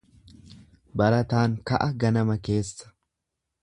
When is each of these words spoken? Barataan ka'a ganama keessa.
Barataan 1.03 1.55
ka'a 1.73 1.93
ganama 2.05 2.43
keessa. 2.49 2.95